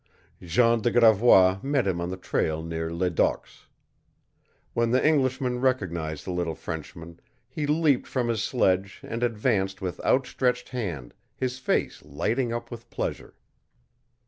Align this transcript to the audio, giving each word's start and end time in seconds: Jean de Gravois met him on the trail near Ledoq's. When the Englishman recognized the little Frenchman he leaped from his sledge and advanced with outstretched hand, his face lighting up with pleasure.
Jean 0.41 0.81
de 0.81 0.89
Gravois 0.89 1.59
met 1.61 1.85
him 1.85 2.01
on 2.01 2.09
the 2.09 2.17
trail 2.17 2.63
near 2.63 2.89
Ledoq's. 2.91 3.67
When 4.73 4.89
the 4.89 5.07
Englishman 5.07 5.61
recognized 5.61 6.25
the 6.25 6.31
little 6.31 6.55
Frenchman 6.55 7.19
he 7.47 7.67
leaped 7.67 8.07
from 8.07 8.27
his 8.27 8.41
sledge 8.43 8.99
and 9.03 9.21
advanced 9.21 9.79
with 9.79 10.03
outstretched 10.03 10.69
hand, 10.69 11.13
his 11.35 11.59
face 11.59 12.03
lighting 12.03 12.51
up 12.51 12.71
with 12.71 12.89
pleasure. 12.89 13.35